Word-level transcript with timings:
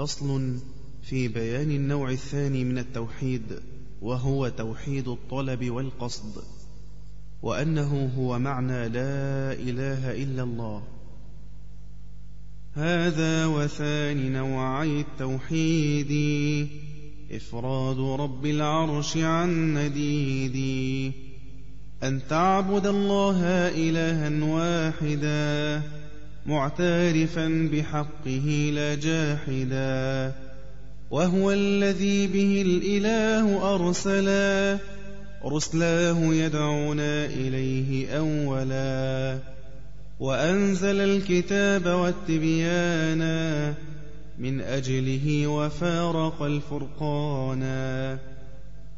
فصل 0.00 0.58
في 1.02 1.28
بيان 1.28 1.70
النوع 1.70 2.10
الثاني 2.10 2.64
من 2.64 2.78
التوحيد 2.78 3.60
وهو 4.02 4.48
توحيد 4.48 5.08
الطلب 5.08 5.70
والقصد 5.70 6.42
وأنه 7.42 8.12
هو 8.18 8.38
معنى 8.38 8.88
لا 8.88 9.52
إله 9.52 10.22
إلا 10.22 10.42
الله. 10.42 10.82
هذا 12.74 13.46
وثاني 13.46 14.28
نوعي 14.28 15.00
التوحيد 15.00 16.12
إفراد 17.30 17.98
رب 17.98 18.46
العرش 18.46 19.16
عن 19.16 19.74
نديد 19.74 21.12
أن 22.02 22.20
تعبد 22.28 22.86
الله 22.86 23.40
إلها 23.68 24.44
واحدا 24.44 25.99
معترفا 26.50 27.68
بحقه 27.72 28.70
لا 28.74 28.94
جاحدا. 28.94 30.32
وهو 31.10 31.52
الذي 31.52 32.26
به 32.26 32.62
الإله 32.66 33.74
أرسلا. 33.74 34.78
رسلاه 35.44 36.34
يدعونا 36.34 37.24
إليه 37.24 38.18
أولا. 38.18 39.38
وأنزل 40.20 41.00
الكتاب 41.00 41.86
والتبيانا 41.86 43.74
من 44.38 44.60
أجله 44.60 45.46
وفارق 45.46 46.42
الفرقانا 46.42 48.18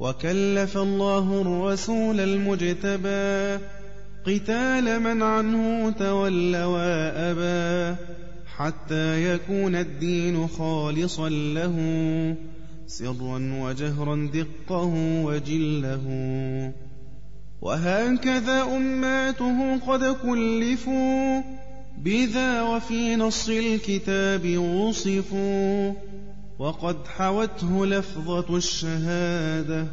وكلف 0.00 0.76
الله 0.76 1.40
الرسول 1.40 2.20
المجتبى. 2.20 3.64
قتال 4.26 5.00
من 5.00 5.22
عنه 5.22 5.90
تولى 5.90 6.64
وأبى 6.64 7.96
حتى 8.56 9.34
يكون 9.34 9.74
الدين 9.74 10.46
خالصا 10.46 11.28
له 11.28 11.76
سرا 12.86 13.60
وجهرا 13.60 14.30
دقه 14.34 14.92
وجله. 15.24 16.04
وهكذا 17.62 18.62
أماته 18.62 19.78
قد 19.78 20.04
كلفوا 20.04 21.42
بذا 21.98 22.62
وفي 22.62 23.16
نص 23.16 23.48
الكتاب 23.48 24.58
وصفوا 24.58 25.92
وقد 26.58 26.96
حوته 27.06 27.86
لفظة 27.86 28.56
الشهادة. 28.56 29.86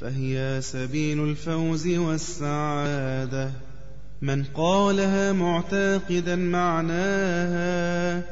فهي 0.00 0.60
سبيل 0.62 1.24
الفوز 1.24 1.86
والسعادة. 1.86 3.50
من 4.22 4.44
قالها 4.44 5.32
معتقدا 5.32 6.36
معناها 6.36 8.22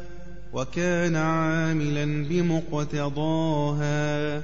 وكان 0.53 1.17
عاملا 1.17 2.29
بمقتضاها. 2.29 4.39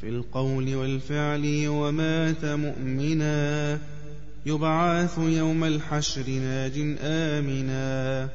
في 0.00 0.08
القول 0.08 0.74
والفعل 0.74 1.64
ومات 1.68 2.44
مؤمنا 2.44 3.78
يبعث 4.46 5.18
يوم 5.18 5.64
الحشر 5.64 6.30
ناج 6.30 6.96
آمنا. 7.02 8.28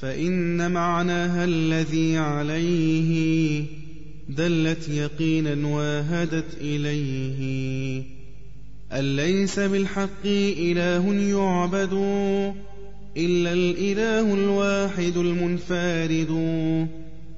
فإن 0.00 0.70
معناها 0.70 1.44
الذي 1.44 2.18
عليه 2.18 3.57
دلت 4.38 4.88
يقينا 4.88 5.68
واهدت 5.68 6.54
إليه. 6.60 8.02
أن 8.92 9.16
ليس 9.16 9.58
بالحق 9.58 10.26
إله 10.26 11.14
يعبد 11.14 11.92
إلا 13.16 13.52
الإله 13.52 14.34
الواحد 14.34 15.16
المنفرد 15.16 16.32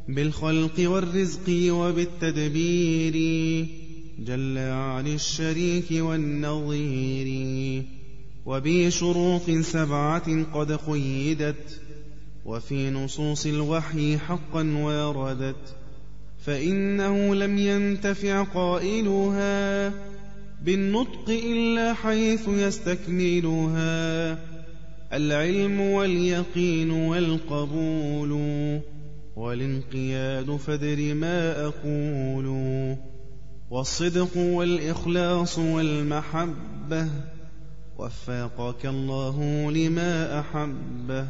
بالخلق 0.08 0.90
والرزق 0.90 1.72
وبالتدبير 1.72 3.14
جل 4.18 4.58
عن 4.58 5.06
الشريك 5.06 5.86
والنظير. 5.92 7.28
وبشروط 8.46 9.50
سبعة 9.50 10.44
قد 10.54 10.72
قيدت 10.72 11.80
وفي 12.44 12.90
نصوص 12.90 13.46
الوحي 13.46 14.18
حقا 14.18 14.62
واردت. 14.62 15.79
فإنه 16.44 17.34
لم 17.34 17.58
ينتفع 17.58 18.42
قائلها 18.42 19.92
بالنطق 20.62 21.28
إلا 21.28 21.94
حيث 21.94 22.48
يستكملها 22.48 24.38
العلم 25.12 25.80
واليقين 25.80 26.90
والقبول 26.90 28.32
والانقياد 29.36 30.56
فدر 30.56 31.14
ما 31.14 31.66
أقول 31.66 32.46
والصدق 33.70 34.36
والإخلاص 34.36 35.58
والمحبة 35.58 37.08
وفاقك 37.98 38.86
الله 38.86 39.70
لما 39.70 40.40
أحبه 40.40 41.26